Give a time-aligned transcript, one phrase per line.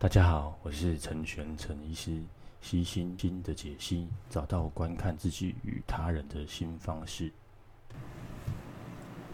[0.00, 2.12] 大家好，我是陈玄陈医师，
[2.62, 7.32] 析心经的解析，找到观看自己与他人的新方式。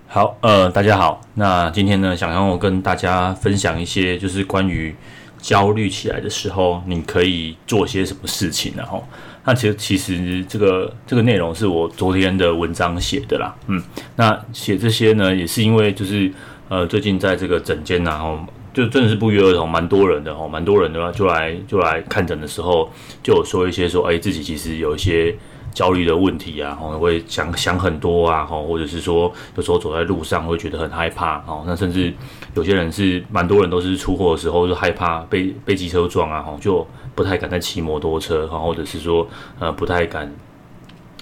[0.09, 4.97] 好，呃，大家好，那今天呢，想要我跟大家分享一些，就是关于
[5.37, 9.07] 焦虑起来的时候，你可以做些什么事情，然后，
[9.45, 13.83] 那其实其实这个这个内容是我昨天的文章写的啦，嗯，
[14.17, 16.33] 那写这些呢，也是因为就是
[16.71, 18.41] 呃，最近在这个诊间然后。
[18.75, 22.91] 就真的是不约而同，蛮多人的哦，蛮多人的话就来就来看诊的时候，
[23.23, 25.35] 就有说一些说，哎，自己其实有一些
[25.73, 32.13] 焦虑的问题啊，哦，会想想很多啊，哦，或者是说有时候走在路上会觉得很害怕哦，那甚至
[32.55, 39.27] 有些人是蛮多人都是出货的时候就害怕被被机车撞啊，哦，就不太敢再骑摩托车，哈或者是说
[39.61, 40.29] 呃不太敢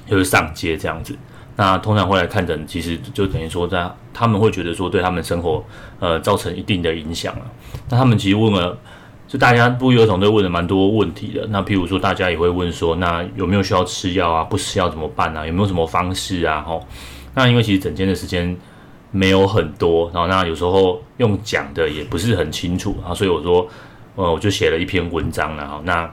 [0.09, 1.15] 就是上街这样子。
[1.55, 5.62] 那通常会来看诊，其实就等于说，在他们会觉得说，对他们生活
[6.01, 7.42] 呃造成一定的影响了。
[7.91, 8.77] 那他们其实问了，
[9.28, 11.47] 就大家不约而同都问了蛮多问题的。
[11.51, 14.42] 那譬如说，大家也会问说，那有没有需要吃药啊？
[14.42, 15.47] 不吃药怎么办啊？
[15.47, 16.62] 有没有什么方式啊？
[16.62, 16.83] 吼，
[17.34, 18.56] 那因为其实整间的时间
[19.11, 23.69] 没有很多，然后那有时候用讲的也不是很清楚，然后所以我说，
[24.14, 26.11] 呃，我就写了一篇文章，然后那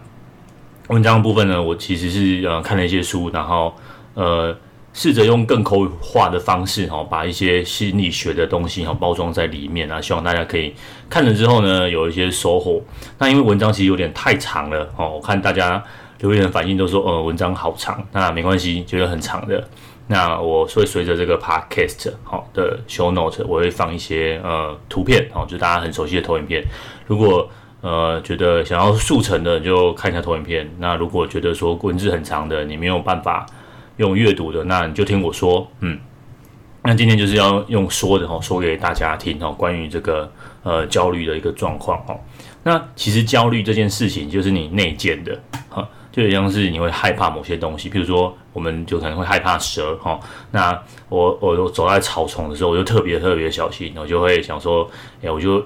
[0.90, 3.74] 文章的部分呢，我其实是呃看了一些书，然后
[4.16, 4.54] 呃。
[4.92, 10.74] 试着用更口语化的方式，哈，把一些心理学的东西，哈，包装在里面啊，希望大家可以
[11.10, 12.82] 看了之后呢，有一些收获。
[13.18, 15.82] 那因为文章其实有点太长了，哦，我看大家
[16.20, 18.04] 留言的反应都说，呃，文章好长。
[18.12, 19.64] 那没关系，觉得很长的，
[20.08, 26.64] 那我会随着这个 podcast 好的 show note，我会放一些呃图片，哦，就大家很熟悉的投影片。
[27.06, 27.48] 如果
[27.82, 30.70] 呃觉得想要速成的，就看一下投影片。
[30.80, 33.46] 那如果觉得说文字很长的，你没有办法。
[34.00, 36.00] 用阅读的，那你就听我说，嗯，
[36.84, 40.32] 那今天就是要用说的哈，说给大家听哈，关于这个
[40.64, 42.18] 呃焦虑的一个状况哈。
[42.64, 45.38] 那其实焦虑这件事情就是你内建的
[45.70, 50.18] 哈，就像是你会害怕某些东西，譬如说，我们就可能会害怕蛇哈。
[50.52, 54.90] 那我我走在草丛的时候，我就特别特别小心，我就会想说，
[55.22, 55.62] 哎，我就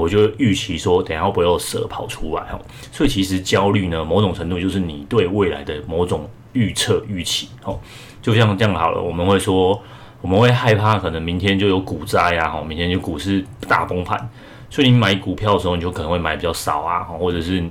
[0.00, 2.58] 我就预期说，等下会不会有蛇跑出来哈。
[2.90, 6.28] 所以其实焦虑呢，某种程度就是你对未来的某种。
[6.54, 7.80] 预测预期，哦，
[8.20, 9.00] 就像这样好了。
[9.00, 9.82] 我们会说，
[10.20, 14.28] 我们会害怕可能明天就有股灾啊，哈，明天就股市大崩盘，
[14.68, 17.64] 所以你买股票的时候，你就可能会买比较少啊，或者是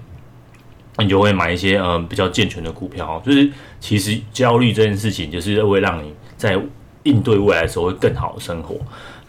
[0.98, 3.22] 你就会买一些嗯比较健全的股票。
[3.24, 3.48] 就是
[3.80, 6.60] 其实焦虑这件事情，就是会让你在
[7.04, 8.78] 应对未来的时候会更好的生活。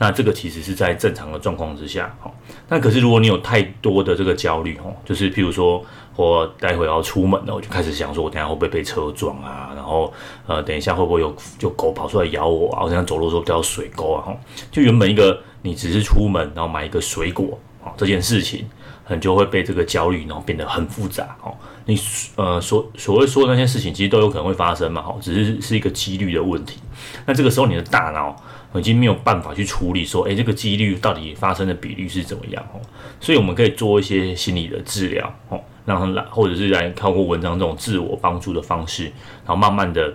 [0.03, 2.29] 那这个其实是在正常的状况之下，哈。
[2.69, 5.85] 那可是如果你有太多的这个焦虑，哈，就是譬如说。
[6.15, 9.73] 我待会要出门了，我就开始想说，我等下会不会被车撞啊？
[9.75, 10.13] 然后，
[10.47, 12.83] 呃，等一下会不会有就狗跑出来咬我啊？
[12.83, 14.29] 我现在走路的时候掉水沟啊！
[14.71, 18.69] 就原本一个你只是出门，然后买一个水果啊，这件事情，
[19.03, 21.55] 很就会被这个焦虑，然后变得很复杂哦。
[21.87, 21.99] 你
[22.37, 26.79] 呃所所谓说的那些事情，其实都有可能会发生嘛，哈，只是是一个几率的问题。
[27.25, 28.37] 那这个时候你的大脑
[28.81, 32.65] 已经没有办法去处理说，诶，这个几率到底发生的比率是怎么样？
[32.73, 32.81] 哦，
[33.21, 35.61] 所以我们可以做一些心理的治疗，哦。
[35.85, 39.07] 让他来，或者是来透过文章这种自我帮助的方式，
[39.45, 40.13] 然后慢慢的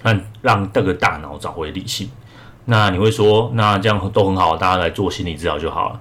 [0.00, 2.08] 让让这个大脑找回理性。
[2.66, 6.00] 那你会说，那这样都很好，大家来做心理治疗就好了。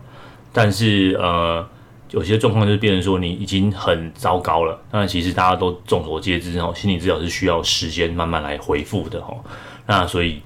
[0.53, 1.67] 但是呃，
[2.11, 4.79] 有些状况就是变成说你已经很糟糕了。
[4.91, 9.43] 那其实大家都众所皆知哦，心理治疗是需要时间慢慢来恢复的哦。
[9.87, 10.43] 那所以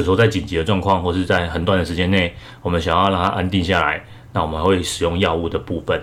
[0.00, 4.02] 有时候在紧急的状况，或是在很短的时间内，我们想要让它安定下来，
[4.32, 6.02] 那我们会使用药物的部分。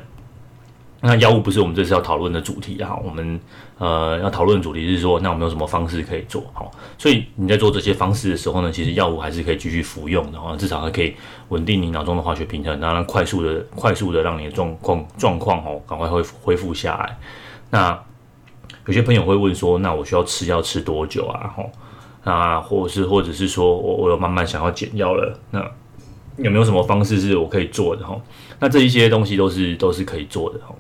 [1.02, 3.40] 那药物不是我们这次要讨论的主题啊，我们
[3.80, 6.72] 呃要讨论的主题是说，那我们有什么方式可以做好？
[6.98, 11.16] 所以你在做这些方式的时候呢，其实药物还是可以继续服用的，至少还可以
[11.50, 17.18] 稳定你脑中的化学平衡，然后快速的、快速的让你的状况状况哦，赶快恢恢复下来。
[17.72, 18.00] 那
[18.86, 21.54] 有些朋友会问说，那我需要吃药吃多久啊？
[21.56, 21.70] 吼，
[22.28, 25.60] 那或是或者是说我我有慢慢想要减药了，那
[26.36, 28.06] 有没有什么方式是我可以做的？
[28.06, 28.22] 吼，
[28.60, 30.76] 那这一些东西都是都是可以做的，吼。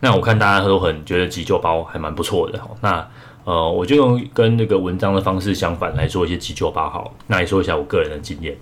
[0.00, 3.08] 那我看大家都很觉得急救包还蛮不错的哈，那
[3.44, 8.56] 呃我就用跟那个文章的方式相反来做一些急救包好，那也说一下我个人的经验。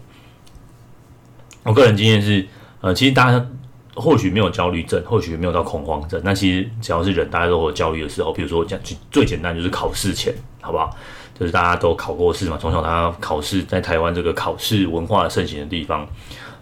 [1.62, 2.46] 我个人经验是，
[2.82, 3.46] 呃其实大家
[3.94, 8.78] 或许没有焦虑症，或许没有到恐慌症，那其实只要是人，大家都有焦虑的时候，比如说讲
[9.10, 10.94] 最简单就是考试前，好不好？
[11.38, 16.06] 就是大家都考过试嘛，从小大家考试，在台湾这个考试文化盛行的地方，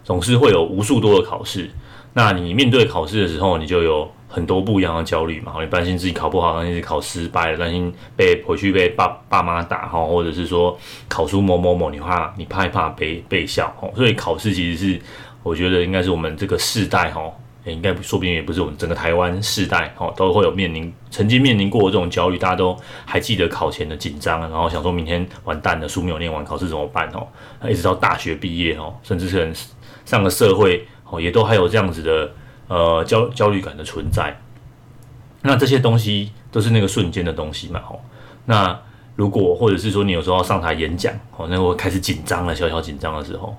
[0.02, 1.70] 总是会有无数多的考试。
[2.12, 10.76] 那你面对考试的时候，你就有很多不一样的焦虑嘛，你担心自己考不好，担心自己考失败了，担心被回去被爸爸妈打哈，或者是说
[11.08, 15.00] 考出某某某，你怕你怕害怕被被笑哈，所以考试其实是
[15.42, 17.22] 我觉得应该是我们这个世代哈
[17.72, 22.76] 应该说不定也不是我们整个台湾世代哦，都会有面临曾经面临过这种焦虑，大家都
[23.06, 27.26] 还记得考前的紧张，然后想说明天完蛋了，书没有念完，考试怎么办哦？
[27.68, 29.50] 一直到大学毕业哦，甚至是
[30.04, 32.32] 上了社会哦，也都还有这样子的
[32.68, 34.38] 呃焦焦虑感的存在。
[35.40, 37.98] 那这些东西都是那个瞬间的东西嘛，哦，
[38.44, 38.78] 那
[39.16, 43.56] 如果或者是说你有时候要上台演讲哦，那我开始紧张了，小小紧张的时候。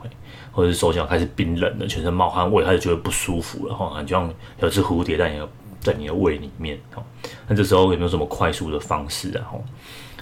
[0.56, 5.50] 或者是手脚开始冰冷了，全身冒汗，胃开始觉得不舒服了哈，就像有只蝴蝶在你的
[5.82, 7.04] 在你的胃里面哈。
[7.46, 9.44] 那这时候有没有什么快速的方式啊？
[9.52, 9.60] 哈，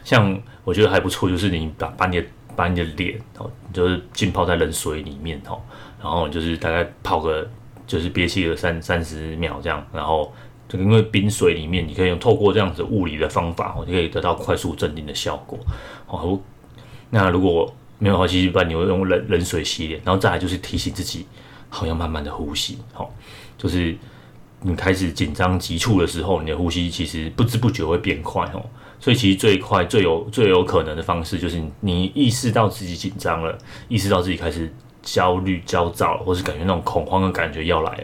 [0.03, 5.55] 像我觉得还不错，就是你把把你的把你的脸哦，就是浸泡在冷水里面哈，
[6.01, 7.47] 然后就是大概泡个
[7.85, 10.33] 就是憋气个三三十秒这样，然后
[10.67, 15.59] 这个因为冰水里面你可以用透过这样子物理的方法，哦，就可以得到快速镇定的效果。
[16.07, 16.39] 好，
[17.11, 17.71] 那如果
[18.03, 21.25] 没有的话，其实一般你会用冷冷水洗脸，然后再来就是提醒自己，
[21.69, 23.09] 好，要慢慢的呼吸，好，
[23.57, 23.95] 就是
[24.59, 28.61] 你开始紧张急促的时候，你的呼吸其实不知不觉会变快哦。
[28.99, 33.57] 所以其实最快最有最有可能的方式，就是你意识到自己紧张了，
[33.87, 34.69] 意识到自己开始
[35.01, 38.03] 焦虑焦躁，或是感觉那种恐慌的感觉要来了，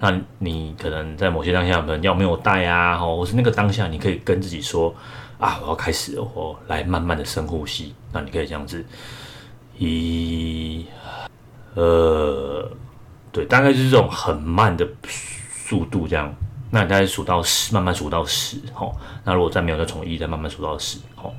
[0.00, 4.92] 那你可能在某些当下可能药没有带啊，或是那个当下，你可以跟自己说
[5.38, 8.84] 啊，我要开始了，我来慢慢的深呼吸，那你可以这样子。
[9.78, 10.86] 一，
[11.74, 12.70] 呃，
[13.30, 14.86] 对，大概就是这种很慢的
[15.50, 16.34] 速度，这样。
[16.70, 18.92] 那你大概数到十，慢慢数到十，齁。
[19.24, 21.30] 那如果再没有，再从一再慢慢数到十，齁。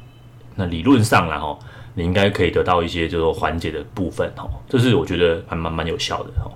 [0.55, 1.57] 那理论上啦，齁，
[1.95, 4.49] 你应该可以得到一些就是缓解的部分，齁。
[4.69, 6.49] 这是我觉得还蛮蛮有效的，齁。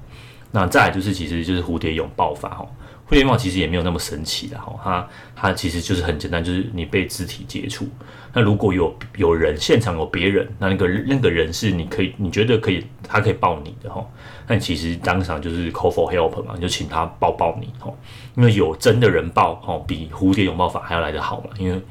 [0.51, 2.65] 那再就是，其实就是蝴蝶拥抱法，齁。
[3.07, 4.73] 蝴蝶拥抱其实也没有那么神奇的，齁。
[4.81, 7.87] 它它其实就是很简单，就是你被肢体接触。
[8.33, 14.01] 那如果有有人现场有别人，那那个那个人是你可以你觉得可以他可以抱你的哈，
[14.47, 17.91] 那其实当场就是 call for help 嘛，就请他抱抱你哈，
[18.35, 21.81] 因为有真的人抱哦，比蝴蝶拥抱法还要来得好嘛，因为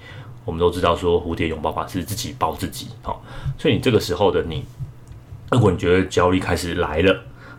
[0.47, 3.15] 我们都知道说蝴蝶拥抱法是自己抱自己哈，
[3.59, 4.65] 所以你这个时候的你，
[5.51, 7.15] 如果你觉得焦虑开始来了，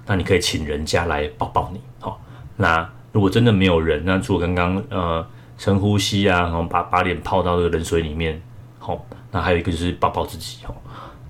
[0.07, 2.17] 那你可以请人家来抱抱你哈，
[2.57, 8.41] 那如果真的没有人，那除了刚刚呃深呼吸啊，然后把把脸泡到这个冷水里面。
[8.83, 10.73] 好，那还有一个就是抱抱自己，哦，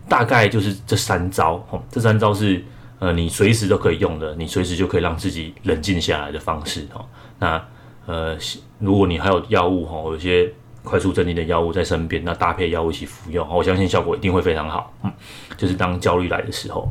[0.08, 2.64] 大概就是这三招，哦，这三招是
[3.00, 7.06] 呃你随时都可以用的，你随时就可以让自己冷静下来的方式，哦。
[7.38, 7.62] 那
[8.06, 8.38] 呃，
[8.80, 10.50] 如果你还有药物，哦，有些
[10.82, 15.12] 快速镇定的药物在身边，那搭配药物一起服用，我相信效果一定会非常好，嗯，
[15.58, 16.90] 就是当焦虑来的时候。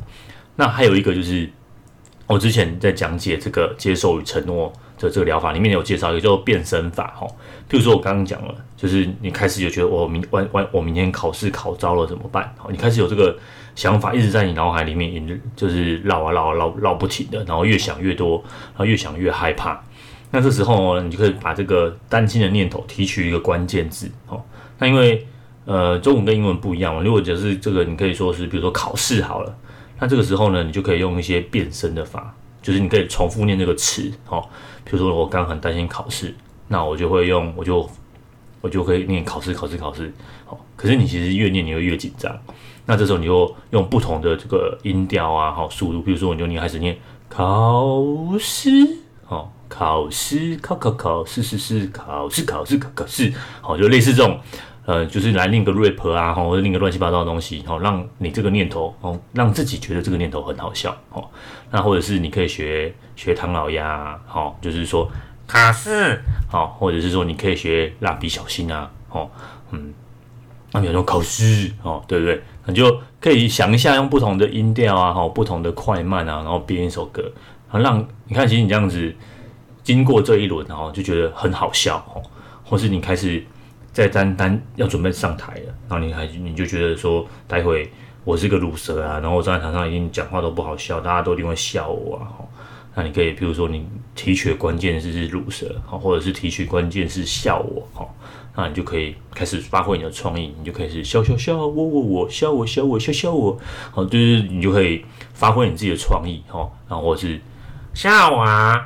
[0.56, 1.50] 那还有一个就是
[2.26, 4.70] 我之前在讲解这个接受与承诺。
[5.00, 7.26] 的这个疗法里面有介绍一个叫做变身法哈，
[7.70, 12.54] 譬如说我刚刚讲了，就是你开始就觉得我明晚晚我明天考试考糟了怎么办？
[12.58, 13.34] 好，你开始有这个
[13.74, 19.82] 想法一直在你脑海里面，就是绕啊绕啊绕绕不停的，然后越想越多，然后越想越害怕。
[20.30, 24.40] 那这时候你就可以把这个担心的念头提取一个关键字哦。
[24.78, 25.26] 那因为
[25.64, 29.56] 呃中文跟英文不一样嘛，如果就是这个你可以说是比如说考试好了，
[29.98, 32.34] 那这个时候呢，你就可以用一些变身的法。
[32.62, 34.42] 就是你可以重复念这个词，哦，
[34.84, 36.34] 比如说我刚刚很担心考试，
[36.68, 37.88] 那我就会用，我就
[38.60, 40.12] 我就可以念考试，考试，考试，
[40.48, 40.58] 哦。
[40.76, 42.36] 可是你其实越念你会越紧张，
[42.86, 46.98] 那这时候你就用不同的这个音调啊，好速度，比如说你就你开始念
[47.28, 47.94] 考
[48.38, 48.70] 试，
[49.28, 54.38] 哦，考试，考考考试试试，考试考试考考试，好，就类似这种。
[54.86, 61.22] 呃，就是来念个 rap 啊，或者念个乱七八糟的东西，哦，让你这个念头，哦，让自己觉得这个念头很好笑，哦，
[61.70, 65.08] 那或者是你可以学学唐老鸭，哦，就是说
[65.46, 66.18] 卡斯，
[66.50, 69.30] 哦，或者是说你可以学蜡笔小新啊，哦，
[69.70, 69.92] 嗯，
[70.72, 72.42] 那比如说考试，哦，对不对？
[72.66, 77.22] 你就可以想一下，用不同的音调啊，哈，不同的快慢啊，然后编一首歌，
[77.70, 79.14] 然后让你看，其实你这样子
[79.84, 82.22] 经过这一轮，然后就觉得很好笑，哦，
[82.64, 83.44] 或是你开始。
[83.92, 87.90] 在单单要准备上台了，然后你还你就觉得说，待会
[88.24, 92.26] 我是个鲁蛇啊，然后我站在台上一定讲话都不好笑，大家都一定会笑我啊。
[92.94, 98.06] 那你可以，比如说你提取的关键字是鲁蛇，好或者是提取关键是笑我，哈，
[98.56, 103.58] 那你就可以开始发挥你的创意，你就可以是笑笑笑，我我我笑我笑我笑笑我，
[103.92, 105.04] 好，就是你就可以
[105.34, 107.40] 发挥你自己的创意，哈，然后是
[107.94, 108.80] 笑我啊。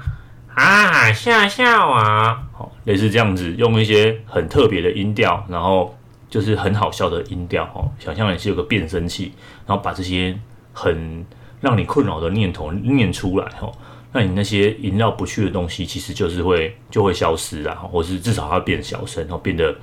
[0.54, 5.96] 啊，笑笑啊，好，类似这样子，用一些很特别的音调，然后
[6.30, 9.32] 就是很好笑的音调，哦，想象你是有个变声器，
[9.66, 10.38] 然后把这些
[10.72, 11.24] 很
[11.60, 13.72] 让你困扰的念头念出来，哦，
[14.12, 19.74] 那你那些萦绕不去的东西，其实就是会就会消失啊，或是至少它变小声，然后变得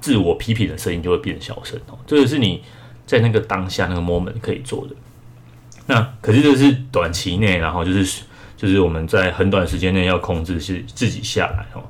[0.00, 2.62] 自我批评的声音就会变小声，哦，这个是你
[3.06, 4.94] 在那个当下那个 moment 可以做的。
[5.86, 8.22] 那可是这是短期内，然后就是。
[8.54, 11.82] 就是我们在很短时间内要控制是自己下来哦。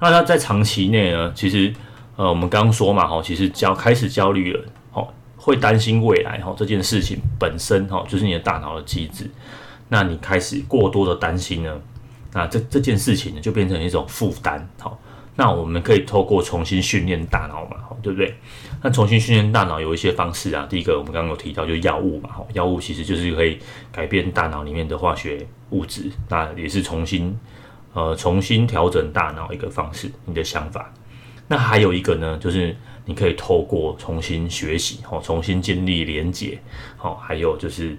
[0.00, 1.72] 那他在长期内呢，其实
[2.16, 9.30] 呃，我们刚刚说嘛，哈，其实焦开始焦虑了，哦，会担心未来，哈，这件事情本身，哈，就是你的大脑的机制。
[9.88, 11.80] 那你开始过多的担心呢，
[12.32, 14.98] 那这这件事情呢，就变成一种负担，好。
[15.40, 18.34] 那我们可以透过重新训练大脑嘛，对不对？
[18.82, 20.66] 那重新训练大脑有一些方式啊。
[20.68, 23.56] 第一个，我们刚刚有提到，就是药物嘛，药物其实就是可以
[23.92, 27.38] 改变大脑里面的化学物质，那也是重新
[27.98, 30.92] 呃重新调整大脑一个方式，你的想法。
[31.48, 36.60] 那还有一个呢，就是你可以透过重新学习，哦，重新建立连结，
[36.96, 37.96] 好，还有就是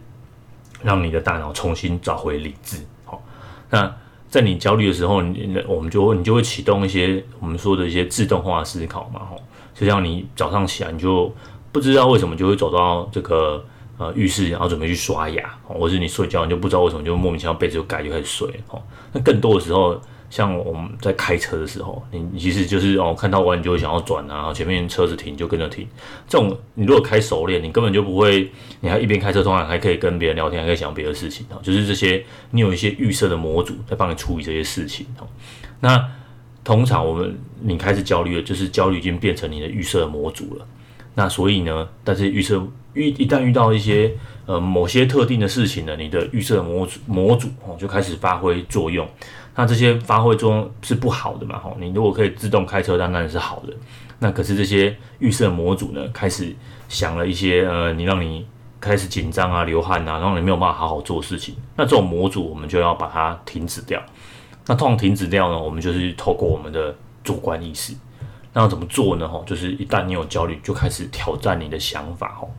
[0.81, 3.21] 让你的大脑重新找回理智，好，
[3.69, 3.93] 那。
[4.31, 9.41] 在你焦虑的时候，你我们就会你就会启动一些我们说的一些自动化思考嘛，吼，
[9.73, 11.33] 就像你早上起来你就
[11.71, 13.65] 不知道为什么就会走到这个
[13.99, 20.01] 呃浴室，然后准备去刷牙，哦或者是你睡觉你就不知道为什么就莫名其妙被子就盖就开始睡，哦，那更多的时候。
[20.31, 25.87] 像我们在开车的时候，你其实就是哦，看到弯你就会想要转啊，前面车子停就跟着停。
[26.27, 28.47] 这种你如果开熟练，你根本就不会，
[28.79, 31.57] 你还一边开车，通常还可以跟别人聊天，还可以想别的事情啊。
[31.63, 35.25] 就是这些，你有一些预设的模组在帮你处理这些事情哦。
[35.79, 36.07] 那
[36.63, 40.67] 通常我们你开始焦虑了，就是焦虑已经变成你的预设模组了。
[41.15, 44.11] 那所以呢，但是预设遇一旦遇到一些
[44.45, 49.07] 呃某些特定的事情呢，你的预设模组模组哦就开始发挥作用。
[49.55, 51.59] 那这些发挥作用是不好的嘛？
[51.59, 53.73] 吼，你如果可以自动开车，当然是好的。
[54.19, 56.55] 那可是这些预设模组呢，开始
[56.87, 58.45] 想了一些呃，你让你
[58.79, 61.55] 开始紧张啊、流汗啊，然后你没有办法好好做事情。
[61.75, 64.01] 那这种模组我们就要把它停止掉。
[64.65, 67.93] 那通常停止掉呢，我们就是透过我们的主观意识。
[68.53, 69.27] 那要怎么做呢？
[69.27, 72.35] 吼，就是一旦你有焦虑，就开始挑战你的想法。
[72.39, 72.49] 吼。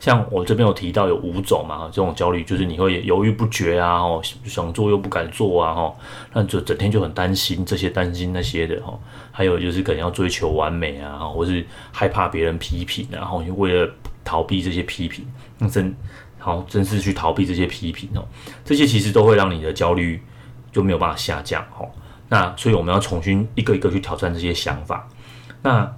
[0.00, 5.94] 像我这边有提到有五种嘛，这种焦虑就是你会犹豫不决啊，哦，想做又不敢做啊，哈，
[6.32, 8.96] 那就整天就很担心这些担心那些的哈，
[9.32, 13.90] 还有就是可能要追求完美啊，或是害怕别人批评，然后就为了
[14.22, 15.26] 逃避这些批评，
[15.58, 15.92] 那真
[16.38, 18.24] 好，真是去逃避这些批评哦，
[18.64, 20.22] 这些其实都会让你的焦虑
[20.70, 21.84] 就没有办法下降哈，
[22.28, 25.08] 那所以我们要重新一个一个去挑战这些想法，
[25.62, 25.94] 那。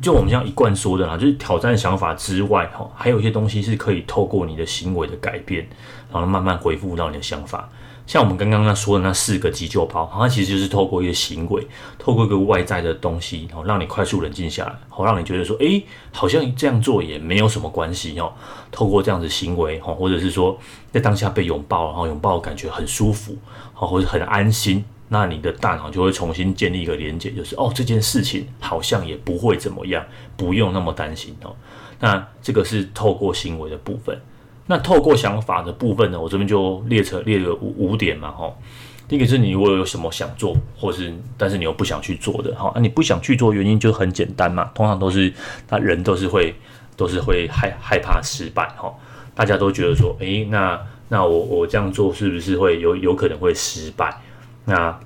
[0.00, 5.64] 就我们这样一贯说的啦，就是挑战想法之外，哈，还有一些东西是可以透过你的行为的改变，
[6.10, 7.68] 然后慢慢恢复到你的想法。
[8.04, 11.64] 像我们刚刚那说的那四个急救包，它其实就是透过一个行为，
[12.00, 18.32] 透过一个外在的东西，然后让你快速冷静下来，好让你觉得说，诶，好像这样做也没有什么关系哦。
[18.72, 20.58] 透过这样子行为，哈，或者是说
[20.90, 23.36] 在当下被拥抱，然后拥抱感觉很舒服，
[23.72, 24.84] 好，或者很安心。
[25.12, 30.02] 那你的大脑就会重新建立一个连接，就是哦，这件事情好像也不会怎么样，
[30.38, 31.54] 不用那么担心哦。
[32.00, 34.18] 那这个是透过行为的部分。
[34.66, 38.50] 那透过想法的部分呢，我这边就列成列了五五点嘛，哈。
[39.06, 45.30] 第一个是你如果有什么想做，或是但是你又不想去做的，哈，那你不想去做原因就很简单嘛，通常都是
[45.68, 46.54] 他人都是会
[46.96, 48.90] 都是会害害怕失败，哈。
[49.34, 54.18] 大家都觉得说，诶，那那我我这样做是不是会有有可能会失败？
[54.64, 54.98] 那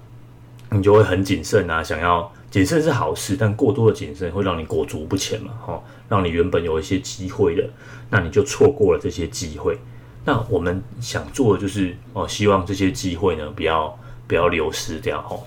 [0.71, 7.69] 你就会很谨慎啊，想要谨慎是好事，但过多的谨慎会让你裹足不前嘛，哈，让你原本有一些机会的，
[8.11, 9.79] 那你就错过了这些机会。
[10.25, 13.97] 那我们想做的就是哦，希望这些机会呢，不要
[14.27, 15.39] 不要流失掉，哈。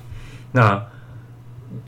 [0.51, 0.81] 那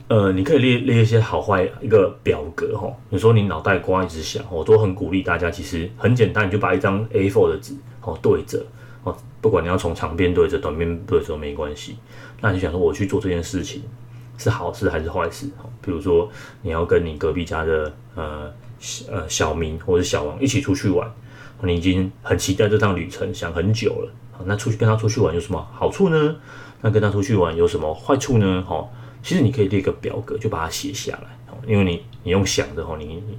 [0.08, 2.94] 呃，你可以列列一些好坏一个表格，哈。
[3.08, 8.62] 你说你脑袋瓜一直想，我都很鼓励大家，其实很简单，你就把一张 A4 的纸哦对着。
[9.04, 11.96] 哦，不管你要从长边对着短边对着都没关系。
[12.40, 13.82] 那你想说我去做这件事情
[14.38, 15.46] 是好事还是坏事？
[15.80, 16.30] 比如说
[16.62, 18.52] 你要跟你隔壁家的呃
[19.10, 21.10] 呃小明或者小王一起出去玩，
[21.62, 24.12] 你已经很期待这趟旅程，想很久了。
[24.44, 26.36] 那出去跟他出去玩有什么好处呢？
[26.80, 28.62] 那跟他出去玩有什么坏处呢？
[28.62, 28.88] 哈，
[29.22, 31.38] 其实你可以列个表格，就把它写下来。
[31.66, 33.38] 因为你你用想的话，你你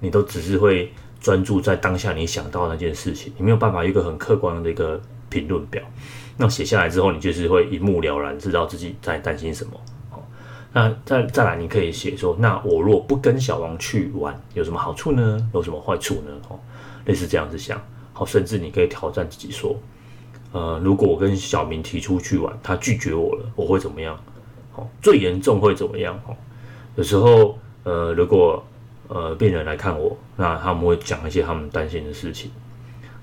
[0.00, 0.90] 你都只是会。
[1.22, 5.00] 专注在当下你想到那件事情，你没有办法一个很客观的一个
[5.30, 5.82] 评论表。
[6.36, 9.72] 那写下来之后，你就是会一目了然，知道自己在担心什么。
[10.10, 10.26] 好，
[10.72, 15.48] 那再再来，你可以写说，那我若不跟小王去玩，有什么好处呢？
[15.54, 16.32] 有什么坏处呢？
[16.48, 16.58] 哦，
[17.04, 17.80] 类似这样子想。
[18.12, 19.76] 好，甚至你可以挑战自己说，
[20.52, 24.18] 呃，如果我跟小明提出去玩，他拒绝我了，我会怎么样？
[24.72, 26.18] 好，最严重会怎么样？
[26.26, 26.34] 哦，
[26.96, 28.64] 有时候，呃，如果
[29.14, 32.50] 呃，病人来看我，那他们会讲一些他们担心的事情。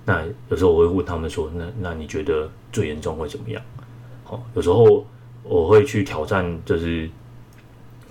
[0.06, 3.60] 那有时候我会问他们说：“那那你觉得最严重会怎么样？”
[4.24, 5.04] 好，有时候
[5.42, 7.10] 我会去挑战，就是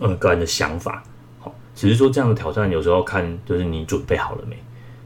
[0.01, 1.05] 呃个人的想法。
[1.39, 4.57] 好，只是说这样的挑战有时候看就是你准备好了没？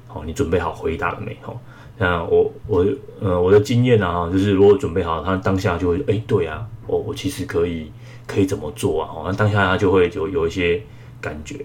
[0.06, 1.36] 好，你准备好回答了没？
[1.42, 1.60] 好，
[1.98, 2.86] 那我我
[3.20, 7.92] 呃我的经验啊，就是如果准备好，他当下就会哎、对啊，我我其实可以
[8.26, 9.10] 可以怎么做啊？
[9.14, 10.82] 哦，那当下他就会有有一些
[11.20, 11.64] 感觉。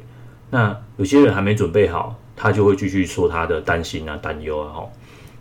[0.50, 4.90] 那有些人还没准备好，他就会继续说他的担心啊、担忧啊，哈。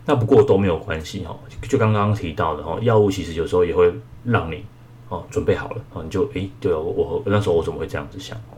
[0.05, 4.63] 那不过都没有关系哈，就刚刚提到的哈，药物其实有时候也会让你
[5.09, 8.37] 哦准备好了啊，你就哎、欸，对啊，我那时候我怎么会这样子想？
[8.37, 8.57] 哦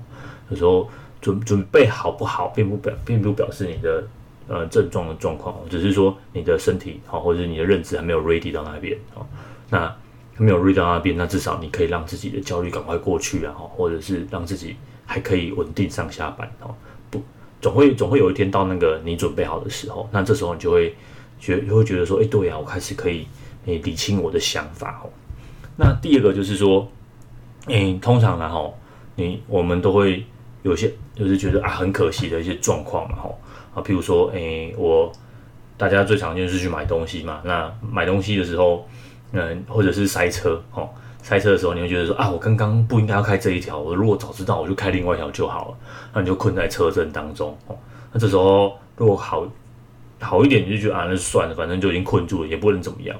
[0.49, 0.89] 有时候
[1.21, 4.03] 准准备好不好，并不表并不表示你的
[4.47, 9.23] 呃症状的状况，只是说你的身体好，或者是你的认知还没有 ready 到那边哦。
[9.69, 9.95] 那
[10.37, 14.75] 没有 ready 到那边，那至少你可以让自己的焦虑赶快过去啊，或者是让自己
[15.09, 16.75] 还可以稳定上下班哦。
[17.09, 17.21] 不，
[17.59, 20.95] 总会总会有一天到那个你准备好的时候，那这时候你就会。
[21.41, 23.25] 觉就会觉得说，哎，对呀，我开始可以
[23.65, 25.07] 诶理清我的想法哦。
[25.77, 26.85] 那第二个就是说，
[27.67, 28.77] 诶，通常然后
[29.15, 30.25] 你我们都会
[30.63, 33.39] 有些就是觉得啊很可惜的一些状况嘛吼
[33.73, 35.09] 啊，譬如说，诶，我
[35.77, 37.39] 大家最常见是去买东西嘛。
[37.45, 38.85] 那买东西的时候，
[39.31, 40.89] 嗯，或者是塞车哦，
[41.29, 45.77] 开车的时候你会觉得说啊，我刚刚不应该要开这一条，我如果早知道我就开另外一条就好了。
[46.13, 47.77] 那你就困在车阵当中哦。
[48.11, 49.47] 那这时候如果好。
[50.21, 53.15] 好一点你就觉得啊，那算了，反正就已经困住了，也不能怎么样。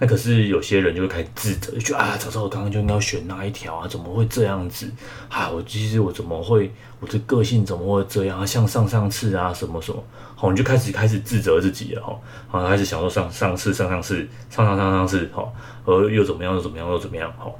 [0.00, 4.90] 那可是有些人就会开始自责，就觉得啊，早知道我刚刚就应该要选那一条啊，怎么会这样子？
[5.28, 8.46] 啊，我其实我怎么会，我的个性怎么会这样啊？
[8.46, 10.02] 像上上次啊，什么什么，
[10.34, 15.54] 好，你就开始开始自责自己了哈，好，开始想说上上次、上上次、上上上上次，好，
[15.84, 17.58] 而又怎么样又怎么样又怎么样，好，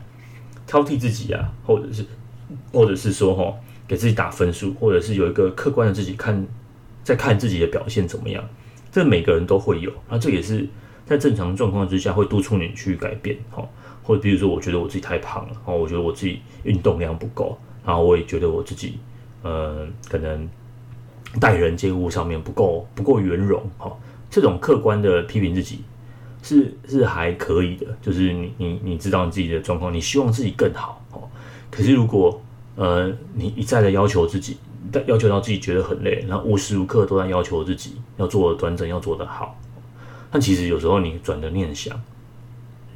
[0.67, 2.07] 挑剔自己啊，或者是
[2.73, 3.55] 或者是说哈，
[3.87, 6.47] 给自己打分数，或者是有一个客观的自己看，
[7.05, 8.43] 在看自己的表现怎么样。
[8.91, 10.69] 这每个人都会有，那这也是
[11.11, 13.69] 在正常状况之下会督促你去改变，哈，
[14.01, 19.01] 或者比如说，我觉得我自己太胖了，哦，我觉得我自己运动量不够，然后我也觉得我自己，
[19.43, 20.49] 呃，可能
[21.41, 23.93] 待人接物上面不够不够圆融，哈，
[24.31, 25.81] 这种客观的批评自己
[26.45, 31.29] 是是还可以的，就是你你你知道你自己的状况，你希望自己更好，哦，
[31.73, 32.41] 可是如果
[32.77, 34.57] 呃你一再的要求自己。
[35.07, 39.57] 要求到自己觉得很累，然后无时无刻都在要求自己要做的端正，要做得好。
[40.31, 42.01] 但其实有时候你转的念想，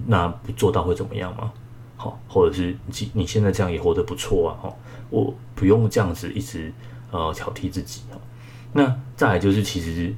[0.07, 1.53] 那不做到会怎么样吗？
[1.97, 4.51] 好，或者是你你现在这样也活得不错啊。
[4.63, 4.77] 哈，
[5.11, 6.73] 我不用这样子一直
[7.11, 8.19] 呃挑剔自己哈。
[8.73, 10.15] 那再来就是其实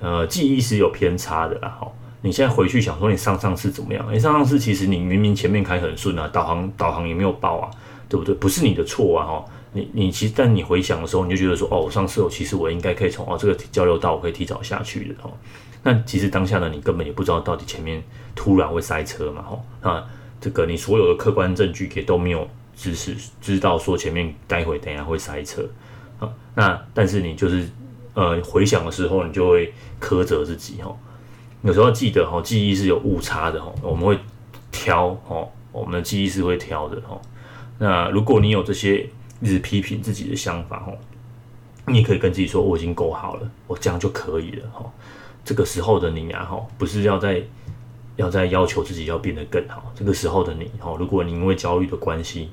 [0.00, 1.68] 呃记忆是有偏差的啦。
[1.80, 1.90] 哈，
[2.22, 4.06] 你现在回去想说你上上次怎么样？
[4.08, 7.70] 哎，上上次其实你明明前面开很顺啊，导航导航也没有爆啊，
[8.08, 8.34] 对不对？
[8.34, 9.26] 不是你的错啊。
[9.26, 9.44] 哈。
[9.74, 15.32] 你你其实，但你回想的时候，你就觉得说，哦，我上次我其实我应该可以从哦这个交流道我可以提早下去的哦。
[15.82, 18.02] 那其实当下呢，你根本也不知道到底前面
[18.34, 20.04] 突然会塞车嘛，吼，那
[20.40, 25.68] 这个你所有的客观证据也都没有知识知道说前面待会等下会塞车
[26.18, 26.28] 啊。
[26.54, 27.68] 那但是你就是
[28.14, 30.96] 呃回想的时候，你就会苛责自己哈。
[31.62, 34.18] 有时候记得哈，记忆是有误差的哈，我们会
[34.70, 37.20] 挑哈，我们的记忆是会挑的哈。
[37.78, 39.08] 那如果你有这些。
[39.40, 40.96] 一直批评自己的想法，吼，
[41.88, 44.92] 你也可以跟自己说，我已经够好了，我这样就可以了，吼。
[45.44, 47.42] 这个时候的你呀，哈，不是要在
[48.16, 49.92] 要在要求自己要变得更好。
[49.94, 52.50] 这个时候的你，哈，如果你因为焦虑的关系，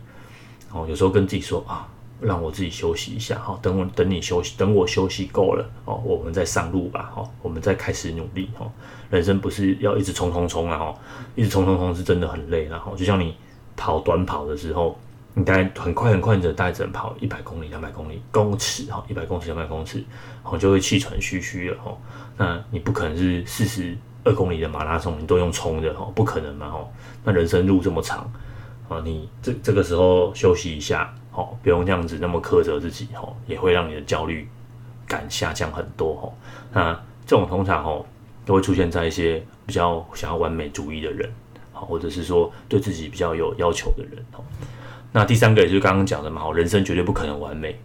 [0.71, 1.88] 哦，有时候跟自己说啊，
[2.19, 8.71] 让我自己休息一下，哈，等我等你休息，等我休息够了，哦，我们再上路吧，哈，我们再开始努力，哈。
[9.10, 10.95] 人生不是要一直冲冲冲啊，哈，
[11.36, 13.36] 一直冲冲冲是真的很累，然后就像你
[13.75, 14.99] 跑短跑的时候。
[15.39, 19.99] 你大概很快很快的带着跑一百公里、两百公里、公尺哈，一百公尺、两百公尺，
[20.43, 21.97] 然后就会气喘吁吁了哈。
[22.36, 26.86] 那你不可能是四十二公里的马拉松，你都用冲的哈，不可能嘛哈。
[27.23, 28.30] 那人生路这么长
[28.89, 34.45] 啊，你这这个时候休息一下，好，不用这样子那么苛责自己哈，也会让你的焦虑
[35.08, 36.30] 感下降很多哈。
[36.73, 36.93] 那
[37.25, 38.06] 这种通常哦
[38.45, 41.32] 都会出现在一些比较想要完美主义的人，
[41.71, 44.43] 好，或者是说对自己比较有要求的人哦。
[45.12, 47.80] 那第三个也是刚刚讲的嘛，好，人生绝对不可能完美。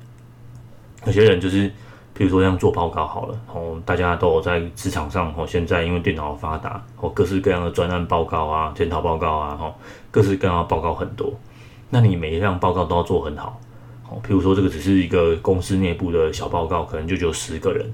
[1.06, 1.70] 有些人就是，
[2.12, 9.74] 比如说像做报告好了，哦，大家都有在职场上，哦，现在因为电脑发达，哦，各式各样的专案报告啊、检讨报告啊，哈，
[10.10, 11.32] 各式各样的报告很多。
[11.90, 13.60] 那你每一项报告都要做很好，
[14.08, 17.92] 哦，譬如说这个只是一个公司内部的小报告，可能就只有十个人。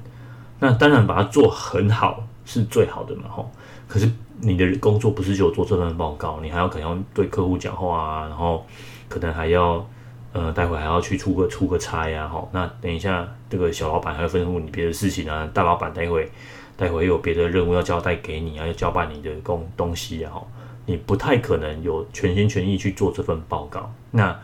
[0.59, 3.47] 那当然把它做很好是最好的嘛，哈。
[3.89, 8.65] 可是你的工作不是只有做这份报告，你还要可能要对客户讲话啊，然后。
[9.11, 9.85] 可能还要，
[10.33, 12.49] 呃，待会还要去出个出个差呀，好。
[12.53, 15.51] 那等一下，这个小老板还会吩咐你别的事情啊。
[15.53, 16.31] 大老板待会
[16.77, 20.49] 待会有别的任务要交代给你啊，要交办你的工东西啊，好。
[20.87, 23.93] 你不太可能有全心全意去做这份报告。
[24.13, 24.39] 那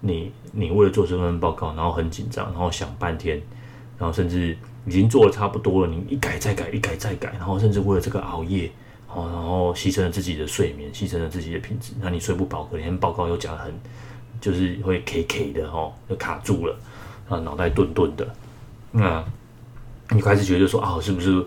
[0.00, 3.40] 你你为了做这份报告，然后很紧张，然后想半天，
[3.98, 8.68] 然后甚至已经做的差不多了，你一改再改，一改再改，然后甚至为了这个熬夜，
[9.12, 13.72] 哦，然后牺牲了自己的睡眠，牺牲了自己的品质，那你睡不饱，隔天报告又讲得很，
[14.40, 16.76] 就是会 K K 的哦，就卡住了，
[17.28, 18.28] 啊，脑袋钝钝的，
[18.92, 19.24] 那
[20.10, 21.44] 你开始觉得说啊，是不是？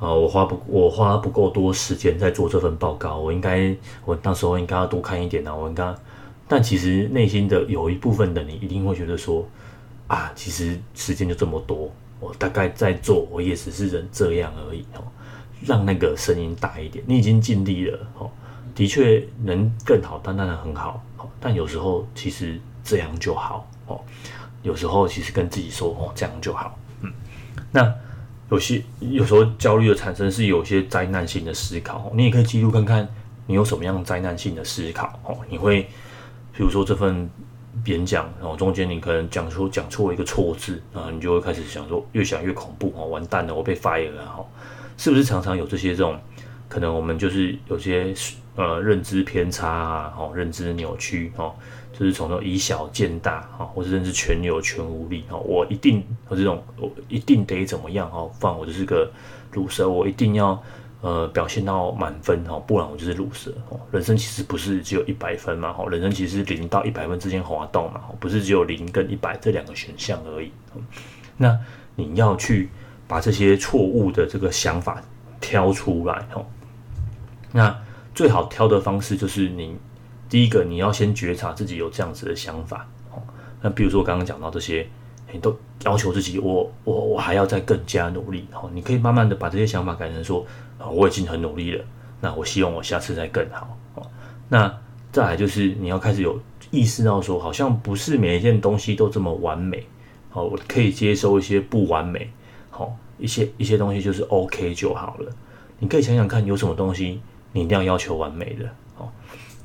[0.00, 3.74] 啊，我花不，我花不够多时间在做这份报告，我应该，
[4.04, 5.94] 我那时候应该要多看一点啊，我应该，
[6.48, 9.46] 但其实内心的有一部分的你一定会觉得说，
[10.08, 15.04] 啊，其实时间就这么多，我大概在做，我也只是人这样而已哦。
[15.64, 18.30] 让那个声音大一点，你已经尽力了哦，
[18.74, 21.02] 的确能更好，但当然很好，
[21.40, 24.00] 但有时候其实这样就好哦，
[24.62, 27.12] 有时候其实跟自己说哦，这样就好，嗯，
[27.72, 27.94] 那。
[28.50, 33.08] 有些有时候焦虑的产生是有些灾难性的思考，你也可以记录看看
[33.46, 35.38] 你有什么样灾难性的思考哦。
[35.48, 35.82] 你会，
[36.52, 37.28] 比如说这份
[37.86, 44.44] 演讲，然后中间你可能讲出讲错一个错字啊，你就会开始想说，越想越恐怖哦，完蛋了，我被 fire 了哈，
[44.96, 46.18] 是不是常常有这些这种
[46.68, 46.94] 可能？
[46.94, 48.14] 我们就是有些
[48.56, 51.54] 呃认知偏差啊，哦，认知扭曲哦。
[51.96, 59.08] 就是从那种以小见大哈，或者甚至全有全无力哈，我一定我这种我一定得怎么样哈，不然我就是个
[59.52, 60.60] 鲁蛇，我一定要
[61.02, 63.78] 呃表现到满分哈，不然我就是鲁蛇哦。
[63.92, 70.50] 人生其实不是只有一百分嘛哈，人生其实零到一百分之间滑动嘛，不是只有零跟一百这两个选项而已。
[71.36, 71.56] 那
[71.94, 72.70] 你要去
[73.14, 75.00] 把这些错误的这个想法
[75.40, 76.44] 挑出来哦，
[77.52, 77.78] 那
[78.12, 79.76] 最好挑的方式就是你。
[80.28, 83.22] 第一个，你要先觉察自己有这样子的想法，哦，
[83.60, 84.84] 那比如说我刚刚讲到这些，
[85.32, 90.44] 你都要求自己，我我我还要再更加努力，哦，你可以慢慢的把这些想法改成说，
[90.90, 91.84] 我已经很努力了，
[92.20, 94.02] 那我希望我下次再更好，哦，
[94.48, 94.76] 那
[95.12, 96.40] 再来就是你要开始有
[96.72, 99.86] 意识到说，好像不是每一件东西都这么完美，
[100.32, 102.28] 哦，我可以接受一些不完美，
[102.70, 105.30] 好，一些一些东西就是 OK 就好了，
[105.78, 107.20] 你可以想想看，有什么东西
[107.52, 109.08] 你一定要要求完美的哦。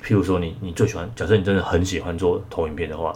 [0.04, 3.14] 譬如说你，你最喜欢，假设你真的很喜欢做投影片的话，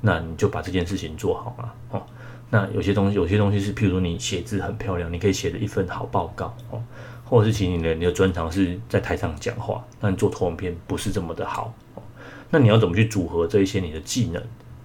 [0.00, 1.72] 那你就把这件事情做好嘛。
[1.90, 2.06] 哦，
[2.50, 6.82] 那有些东西，有些东西是，譬如说你写字很漂亮，你可以写的一份好报告哦，
[7.24, 12.02] 或者是请你的你的专长是在台上讲话，那你做投影片不是这么的好哦，
[12.48, 14.42] 那你要怎么去组合这一些你的技能，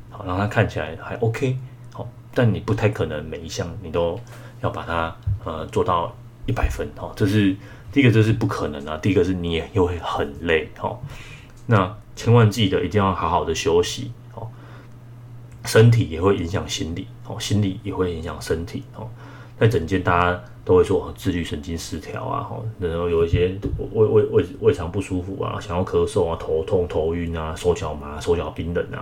[0.09, 1.57] 好让它看起来还 OK，
[1.93, 4.19] 好，但你不太可能每一项你都
[4.65, 6.13] 要把它呃做到
[6.45, 7.55] 一百分哦，这是
[7.91, 10.99] 第一个，这是不可能啊，第一个是你也又会很累哦。
[11.67, 14.47] 那千万记得一定要好好的休息哦，
[15.65, 19.07] 身体也会影响心理哦，心理也会影响身体哦。
[19.57, 22.49] 在整间大家都会说自律神经失调啊，
[22.79, 23.57] 然后有一些
[23.93, 28.99] 胃胃胃胃肠不舒服啊，想要咳嗽啊，头痛头晕啊，手脚麻手脚冰冷啊，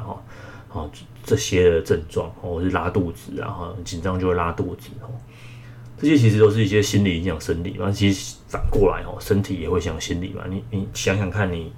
[0.69, 0.89] 哈，啊
[1.23, 5.09] 这些的症状，或是拉肚子啊，紧张就会拉肚子哦。
[6.03, 10.43] 这些其实都是一些心理影响生理，嘛其实反过来哦，身体也会影响心理嘛。
[10.49, 11.71] 你你想想看你。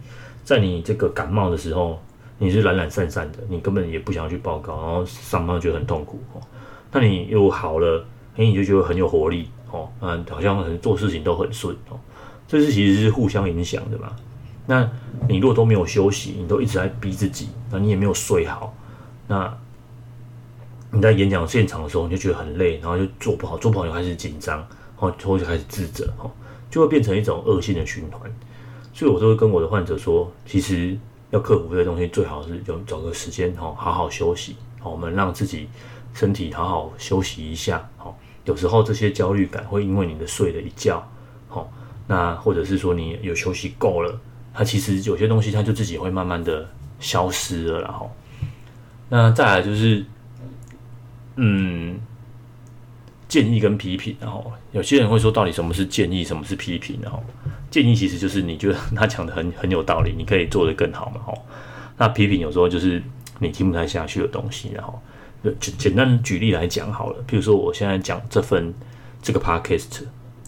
[0.43, 1.99] 在你这个感冒的时候，
[2.37, 6.41] 你是懒懒散散的，你根本也不想要去报告，然后上班觉得很痛苦哦。
[6.91, 11.99] 那你又好了，哎，你就觉得很有活力哦，嗯，好像很做事情都很顺哦。
[12.47, 14.15] 这是其实是互相影响的嘛。
[14.67, 14.87] 那
[15.27, 18.71] 你如果都没有休息，你都一直在逼自己，那你也没有睡好，
[19.27, 19.51] 那
[20.95, 26.31] 你在演讲现场的时候，你就觉得很累，然后就做不好，做不好就开始紧张，然后就开始自责哦，
[26.71, 28.31] 就会变成一种恶性的循环。
[28.93, 30.97] 所以，我都会跟我的患者说，其实
[31.31, 34.55] 要克服这些东西，最好是就找个时间哈，好好休息。
[34.79, 35.67] 好，我们让自己
[36.13, 37.85] 身体好好休息一下。
[37.97, 41.05] 好，有时候这些焦虑感会因为你的睡了一觉，
[41.49, 41.69] 好，
[42.07, 44.17] 那或者是说你有休息够了，
[44.53, 46.65] 它其实有些东西它就自己会慢慢的
[47.01, 47.81] 消失了。
[47.81, 48.09] 然后，
[49.09, 50.05] 那再来就是，
[51.35, 51.99] 嗯。
[53.27, 56.99] 建议跟批评，然后有些人会说，到底什么是建议，什么是批评？
[57.01, 57.21] 然后
[57.71, 61.19] 建议其实就是你觉得他讲的很很有道理，你可以做得更好嘛。
[61.25, 61.33] 吼，
[61.97, 63.01] 那批评有时候就是
[63.39, 64.71] 你听不太下去的东西。
[64.73, 65.01] 然后
[65.59, 68.71] 简简单举例来讲好了，譬如说我现在讲这份
[69.23, 70.03] 这个 podcast，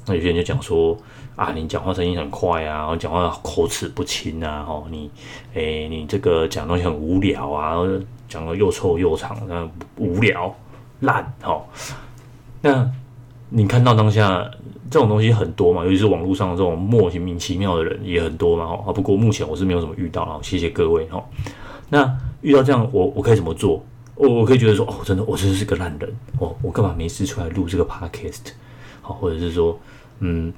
[0.06, 0.98] 那有些人就讲说
[1.36, 5.10] 啊，你讲话声音很快啊，然后讲话口齿不清啊，吼，你
[5.56, 7.76] 诶，你这个讲东西很无聊啊，
[8.30, 10.56] 讲的又臭又长，那无聊
[11.02, 11.68] 烂，吼。
[12.62, 12.90] 那
[13.50, 14.50] 你看到当下
[14.90, 18.92] 这种东西很多嘛，尤其是网络上这种莫名其妙的人也很多嘛，哈。
[18.92, 21.24] 不过目前我是没有什么遇到啊，谢谢各位哈。
[21.90, 23.84] 那遇到这样，我我可以怎么做？
[24.16, 28.52] 我我可以觉得说，哦，真的，我真的是个烂人，哦，我干嘛没事出来录这个 podcast？
[29.02, 29.80] 好，或者是说，
[30.20, 30.52] 嗯，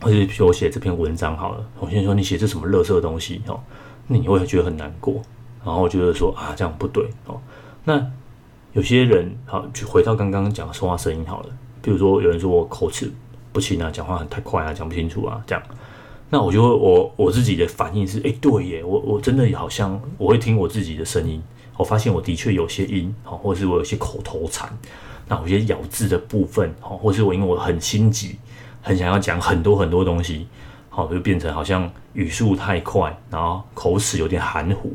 [0.00, 3.60] 或者比如我写这篇文章好了，我先说你写这什么垃圾东西哦，
[4.06, 5.20] 那你会觉得很难过，
[5.64, 7.38] 然后觉得说啊，这样不对哦，
[7.84, 8.04] 那。
[8.78, 11.46] 有些人好，就回到刚刚讲说话声音好了。
[11.82, 13.10] 比如说有人说我口齿
[13.52, 15.60] 不清啊，讲话太快啊，讲不清楚啊，这样，
[16.30, 21.42] 那我就会我我自己的反应是，哎，对耶，我我真的好像我会听我自己的声音，
[21.76, 24.70] 我发现我的确有些音，好，或是我有些口头禅，
[25.26, 28.38] 那有些咬字的部分，好，或是我因为我很心急，
[28.80, 30.46] 很想要讲很多很多东西，
[30.88, 34.92] 好，就变成好像语速太快，然后口齿有点含糊，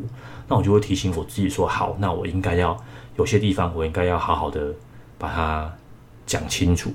[0.48, 2.78] 那我就会提醒我自己说，好，那我应该要
[3.16, 4.74] 有些地方我应该要好好的
[5.18, 5.72] 把它。
[6.26, 6.90] 讲清楚，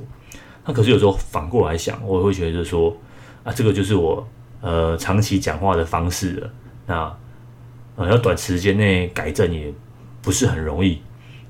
[0.65, 2.97] 那可是有时候反过来想，我会觉得说
[3.45, 4.27] 啊，这个就是我
[4.63, 6.51] 呃长期讲话的方式了。
[6.87, 7.17] 那
[7.97, 9.71] 呃要短时间内改正也
[10.23, 11.03] 不是很容易。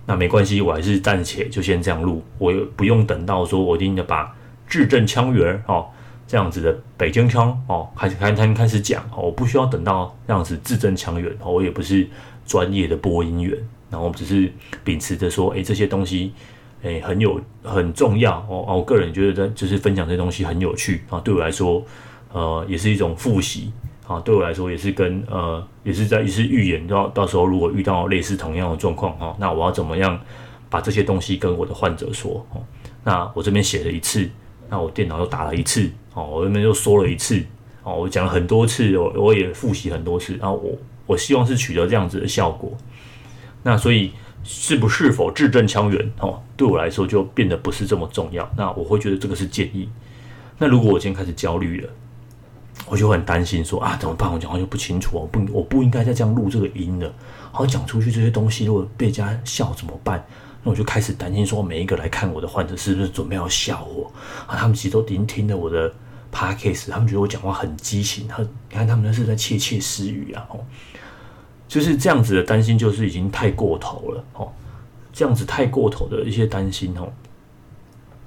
[0.06, 4.34] 那没关系，我还是暂且就先这样录，我不用等到说我一定要把
[4.66, 5.86] 字正腔圆哦
[6.26, 12.08] 这样子的北京腔哦开始开开开始讲哦，我不需要等到这样子字正腔圆哦，我也不是
[12.44, 13.56] 专业的播音员，
[13.90, 14.52] 然后我只是
[14.84, 16.32] 秉持着说，哎，这些东西。
[16.82, 21.84] 诶，很有很重要哦哦，我个人觉得这就是分享这些东西很有趣啊，对我来说，
[22.32, 23.72] 呃，也是一种复习
[24.06, 30.16] 啊，对我来说也是跟呃，也是在一次预演到到时候如果遇到类似同样的状况哈，那我要怎么样
[30.70, 32.62] 把这些东西跟我的患者说哦？
[33.02, 34.30] 那我这边写了一次，
[34.68, 37.42] 那我电脑又打了一次哦，我这边又说了一次
[37.82, 42.72] 哦，我讲了很多次，我我也复习很多次，然后我我希望是取得这样子的效果，
[43.62, 44.12] 那所以。
[44.44, 46.40] 是不是否字正腔圆哦？
[46.56, 48.48] 对我来说就变得不是这么重要。
[48.56, 49.90] 那我会觉得这个是建议。
[50.56, 51.90] 那如果我今天开始焦虑了，
[52.86, 54.32] 我就很担心说啊，怎么办？
[54.32, 57.12] 我讲话就不清楚，我不我不应该再这样录这个音了。
[57.52, 60.24] 好，讲出去这些东西，如果被人家笑怎么办？
[60.62, 64.10] 那我就开始担心说，每一个来看我的患者是不是准备要笑我
[64.46, 64.56] 啊？
[64.56, 65.92] 他们其实都已经听了我的
[66.32, 70.46] podcast，他们觉得我讲话很激情，他你看他们那是在窃窃私语啊！
[70.48, 70.60] 哦。
[71.68, 74.50] 就是这样子的担心，就是已经太过头了哦。
[75.12, 77.08] 这样子太过头的一些担心哦，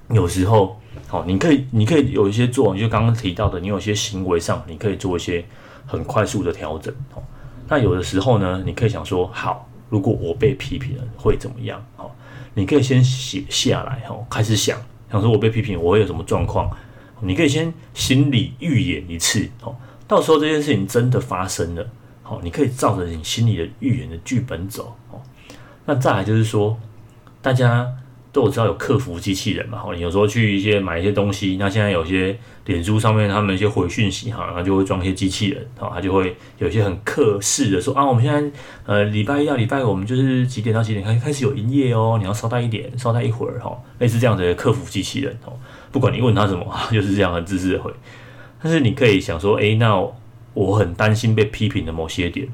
[0.09, 0.77] 有时候
[1.09, 5.43] 哦，你可以，你可以有一些做，就刚刚提到的，你有些行为上，你可以做一些
[5.85, 7.23] 很快速的调整哦。
[7.69, 11.81] 那有的时候呢，你可以想说，好，如果我被批评了，会怎么样？
[11.95, 12.11] 哦，
[12.53, 14.77] 你可以先写下来哦，开始想，
[15.09, 16.69] 想说我被批评，我会有什么状况？
[17.21, 19.73] 你可以先心里预演一次哦，
[20.07, 21.87] 到时候这件事情真的发生了。
[22.31, 25.19] 哦，你可以照着你心里的预言的剧本走哦。
[25.85, 26.79] 那再来就是说，
[27.41, 27.85] 大家
[28.31, 29.81] 都有知道有客服机器人嘛？
[29.85, 45.51] 哦，你有时候去一些买一些东西，那现在有些脸书上面他们一些回讯息哈，然后就会装一些机器人，哦，他就会有一些很客式的说啊，我们现在呃礼拜一到礼拜五我们就是几点到几点开开始有营业哦，你要稍待一点，稍待一会儿哈，类似这样的客服机器人哦，
[45.91, 47.91] 不管你问他什么， 就是这样很自私的回。
[48.63, 50.01] 但是你可以想说，哎，那。
[50.53, 52.47] 我很担心被批评的某些点，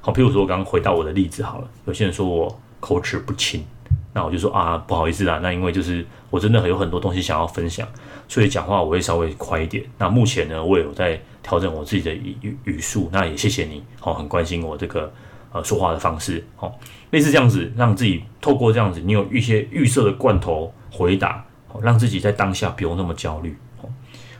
[0.00, 3.64] 好，譬如说我刚刚回到我的例子好了，有些人说我口齿不清，
[4.12, 7.86] 那我就说啊，不好意思啦，那因为就是我真的很有很多东西想要分享，
[8.26, 9.84] 所以讲话我会稍微快一点。
[9.96, 15.12] 那目前呢，我也有在调整我自己的语语语速，那也谢谢你，好，很关心我这个
[15.52, 16.76] 呃说话的方式，好，
[17.10, 23.56] 类似这样子，让自己透过这样子，你有一些预设的罐头回答，好，让自己在当下不用那么焦虑，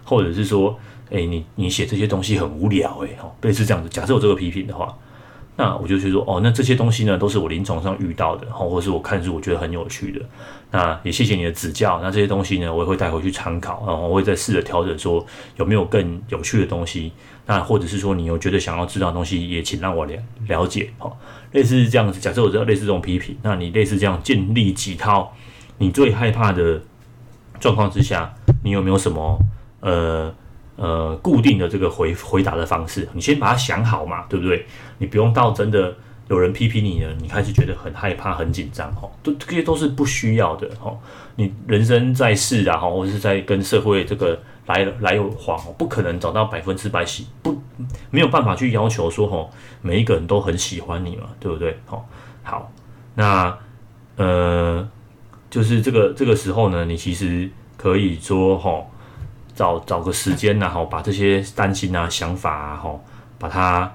[0.03, 0.77] 或者是说。
[1.11, 3.89] 哎，你你写这些东西很无聊哎，哦，类似这样子。
[3.89, 4.93] 假设有这个批评的话，
[5.57, 10.21] 那我就去说哦，那这些东西呢，都是我临床上遇到的，或者是我看书我觉得很有趣的。
[10.73, 12.01] 那也谢谢你的指教。
[12.03, 15.25] 那这些东西呢，我也会带回去参考，然后我会再试着调整，说
[15.57, 17.13] 有没有更有趣的东西。
[17.47, 20.13] 那或者是说你有觉得想要知道的东西，也请让我了
[20.49, 20.91] 了解。
[20.99, 21.17] 好，
[21.53, 22.19] 类似这样子。
[22.19, 25.33] 假设我知道类似这种批评，那你类似这样建立几套
[25.79, 26.83] 你最害怕的
[27.61, 29.39] 状况之下，你有没有什么
[29.81, 30.35] 呃？
[30.77, 34.67] 呃，固定的这个回回答的方式，你先把它想好嘛，对不对？
[34.99, 35.95] 你不用到真的
[36.29, 40.99] 有人批评你了，你开始觉得很害怕、很紧张，哦，都这些都是不需要的，哦。
[41.37, 47.59] 你人生在世啊，哈，或是在跟社会这个来来往，不可能找到百分之百喜，不
[48.11, 49.49] 没有办法去要求说，哦，
[49.81, 51.79] 每一个人都很喜欢你嘛，对不对？
[51.89, 52.05] 哦，
[52.43, 52.71] 好，
[53.15, 53.57] 那
[54.17, 54.87] 呃，
[55.49, 58.85] 就是这个这个时候呢，你其实可以说，哈。
[59.57, 63.01] 找找个时间然后把这些担心啊、想法啊，哈，
[63.39, 63.91] 把它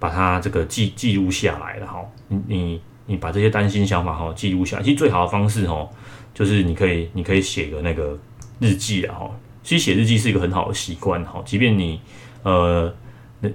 [0.00, 2.04] 把它这个记记录下来了，哈。
[2.28, 5.88] 你你你把这些担心想法哈记录下来，其实最好的方式哈，
[6.34, 8.18] 就是你可以你可以写个那个
[8.58, 9.30] 日记啊，哈。
[9.62, 11.40] 其实写日记是一个很好的习惯，哈。
[11.46, 12.00] 即便你
[12.42, 12.92] 呃，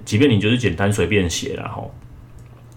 [0.06, 1.84] 即便你就是简单随便写了，哈，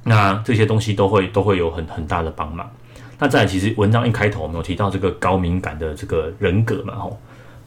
[0.03, 2.69] 那这些东西都会都会有很很大的帮忙。
[3.17, 7.09] 那再，其实文章一开头我们有提到这个高敏感的这个人格嘛，哈。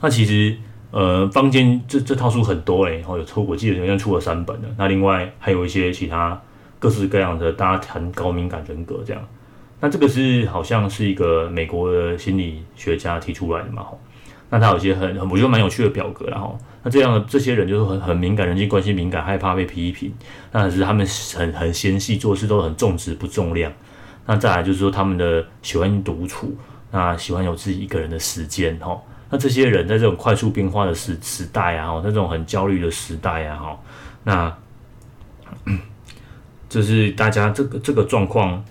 [0.02, 0.54] 那其实。
[0.90, 4.68] 呃，坊间这这套书很多诶，然后有出，我记得好像出了三本的。
[4.78, 6.40] 那另外还有一些其他
[6.78, 9.22] 各式各样的，大家谈高敏感人格这样。
[9.80, 14.00] 那这个是好像是一个美国的心理学家提出来的嘛，吼。
[14.50, 20.10] 那他有一些很很我觉得蛮有趣的表格，然后那这样的这些人就是很很敏感，人际关系敏感，害怕被批评。
[20.52, 23.70] 那是他们很很纤细，做事都很重质不重量。
[24.24, 26.56] 那再来就是说他们的喜欢独处，
[26.90, 29.02] 那喜欢有自己一个人的时间，吼。
[29.30, 33.78] 那这些人在这种快速变化的时时代啊，吼，在这种很焦虑的时代啊，吼，
[34.24, 34.56] 那
[36.68, 38.64] 就是大家这个这个状况，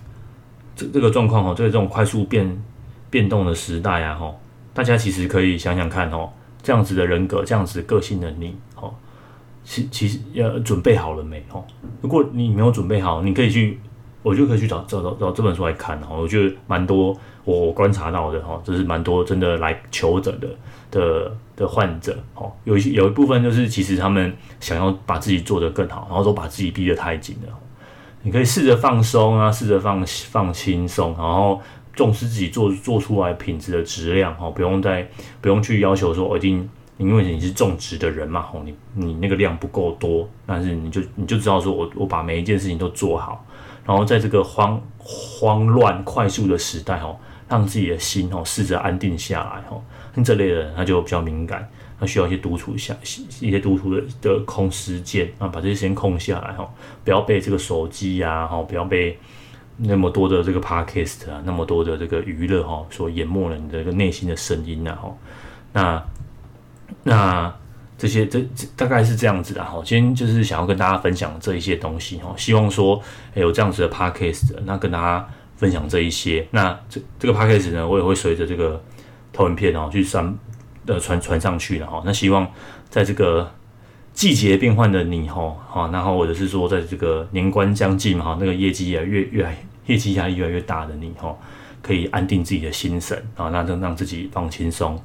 [0.74, 2.62] 这这个状况哈，在这种快速变
[3.10, 4.40] 变动的时代啊，吼。
[4.74, 6.30] 大家其实可以想想看哦，
[6.62, 8.94] 这样子的人格，这样子个性的你哦，
[9.64, 11.64] 其其实要准备好了没哦？
[12.00, 13.80] 如果你没有准备好，你可以去，
[14.22, 16.18] 我就可以去找找找找这本书来看哦。
[16.20, 20.48] 我觉得蛮多我观察到的哈，就是蛮多真的来求诊的
[20.90, 27.52] 的的患者哦，有一些有一部分就是其实他们想要把自己做得更好，然后都把自己逼得太紧了。
[28.22, 31.60] 你可以试着放松啊，试着放放轻松，然后。
[31.94, 35.04] 重视自己做做出来品质的质量哈，不用再
[35.40, 43.44] 不用去要求说，我一定因为你是种植的人嘛，吼，你你那个量不够多，但是你就你就知道说我我把每一件事情都做好，
[43.88, 47.16] 然后在这个慌慌乱快速的时代哦，
[47.48, 49.82] 让自己的心哦试着安定下来哦，
[50.14, 51.66] 像这类的人他就比较敏感，
[51.98, 52.94] 他需要一些独处下
[53.40, 56.68] 一些独处的的空时间啊，把这些时间空下来哦，
[57.02, 59.18] 不要被这个手机呀哈，不要被。
[59.80, 65.16] 那么多的这个 podcast 啊，那么多的这个娱乐哈，所淹没了你的这个内心的声音呐哈。
[65.72, 66.02] 那
[67.04, 67.54] 那
[67.98, 69.82] 这些这这大概是这样子的哈。
[69.84, 73.02] 今天就是想要跟大家分享这一些东西哈，希望说
[73.34, 76.46] 有这样子的 podcast，那跟大家分享这一些。
[76.52, 78.82] 那这这个 podcast 呢，我也会随着这个
[79.32, 80.34] 投影片哦去上
[80.86, 82.00] 呃传传上去的哈。
[82.06, 82.50] 那希望
[82.88, 83.52] 在这个
[84.14, 89.54] 季节变换的你哈，好，然后或者是说在这个年关将近嘛哈，那个业绩也越越来。
[89.86, 91.34] 业绩压力越来越大的你哈，
[91.80, 95.02] 可以安定自己的心神啊，那就让自己放轻松，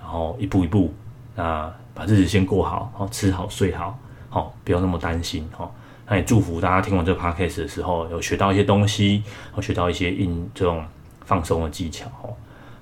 [0.00, 0.90] 然后一步一步
[1.36, 5.70] 啊，把日子先过好，好吃好睡好，好不要那么担心哈。
[6.06, 9.22] 那也祝福大家听完这个 podcast 的时候，有学到一些东西，
[9.56, 10.84] 有学到一些应这种
[11.24, 12.28] 放松的技巧哈。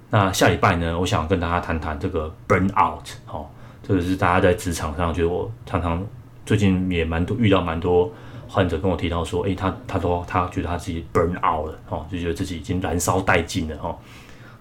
[0.08, 3.44] 那下礼拜呢，我想跟大家谈谈这个 burn out 哈，
[3.82, 6.04] 这个是大家在职场上，觉得我常常
[6.44, 8.10] 最近也蛮多遇到蛮多。
[8.48, 13.96] 患者跟我提到说，诶、他他说他觉得他自己 burn out 了，哦，就觉得自己已经燃烧殆尽了，哦，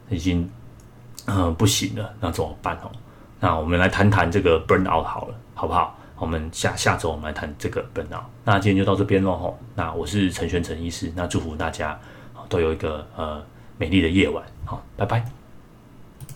[0.09, 0.47] 已经
[1.25, 2.75] 嗯、不行了，那怎么办？
[2.83, 2.91] 哦，
[3.39, 5.95] 那我们来谈谈这个 burn out 好了，好不好？
[6.17, 8.23] 我们下下周我们来谈这个 burn out。
[8.43, 11.97] 那今天就到这边喽，吼，那我是陈玄陈医师，那祝福大家
[12.49, 13.41] 都有一个呃
[13.77, 15.38] 美丽的夜晚，好，拜拜。